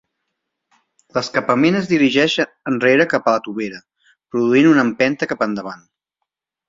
L'escapament 1.17 1.77
es 1.81 1.89
dirigeix 1.91 2.37
enrere 2.71 3.07
cap 3.11 3.29
a 3.29 3.35
la 3.35 3.43
tovera, 3.49 3.83
produint 4.37 4.71
una 4.75 4.87
empenta 4.89 5.29
cap 5.35 5.47
endavant. 5.51 5.85